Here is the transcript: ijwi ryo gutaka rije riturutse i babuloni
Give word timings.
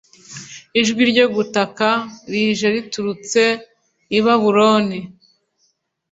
ijwi 0.79 1.03
ryo 1.11 1.25
gutaka 1.35 1.87
rije 2.31 2.67
riturutse 2.75 3.41
i 4.17 4.19
babuloni 4.25 4.99